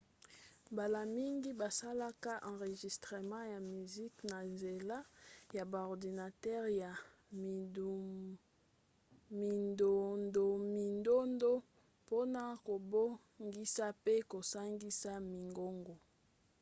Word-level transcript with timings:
mbala 0.71 0.99
mingi 1.17 1.49
basalaka 1.61 2.31
enregistrement 2.49 3.45
ya 3.53 3.59
miziki 3.71 4.23
na 4.33 4.39
nzela 4.53 4.97
ya 5.55 5.63
ba 5.71 5.79
ordinatere 5.91 6.69
ya 6.83 6.91
mindondomindondo 9.41 11.51
mpona 12.05 12.43
kobongisa 12.67 13.85
mpe 14.01 14.15
kosangisa 14.31 15.11
mingongo 15.31 15.93